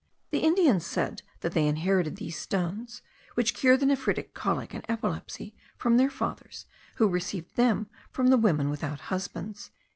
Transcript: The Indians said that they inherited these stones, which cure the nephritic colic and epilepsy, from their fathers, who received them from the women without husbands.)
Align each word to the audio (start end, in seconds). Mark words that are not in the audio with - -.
The 0.31 0.39
Indians 0.39 0.83
said 0.83 1.21
that 1.41 1.51
they 1.51 1.67
inherited 1.67 2.15
these 2.15 2.35
stones, 2.35 3.03
which 3.35 3.53
cure 3.53 3.77
the 3.77 3.85
nephritic 3.85 4.33
colic 4.33 4.73
and 4.73 4.83
epilepsy, 4.89 5.55
from 5.77 5.97
their 5.97 6.09
fathers, 6.09 6.65
who 6.95 7.07
received 7.07 7.55
them 7.55 7.85
from 8.09 8.29
the 8.29 8.37
women 8.37 8.71
without 8.71 8.99
husbands.) 9.13 9.69